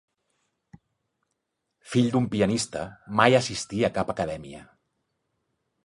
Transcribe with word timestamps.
Fill 1.91 2.11
d'un 2.15 2.27
pianista, 2.33 2.87
mai 3.21 3.39
assistí 3.43 3.87
a 3.87 3.93
cap 3.99 4.15
acadèmia. 4.17 4.65